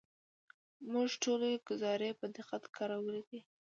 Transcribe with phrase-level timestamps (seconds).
[0.91, 3.39] موږ ټولې ګزارې په دقت کارولې دي.